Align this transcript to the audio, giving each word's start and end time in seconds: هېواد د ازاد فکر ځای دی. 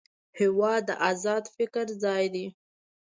هېواد 0.39 0.81
د 0.89 0.91
ازاد 1.09 1.43
فکر 1.55 1.85
ځای 2.03 2.25
دی. 2.33 2.45